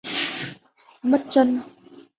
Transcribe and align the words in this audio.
Mất 1.03 1.21
chân 1.29 1.59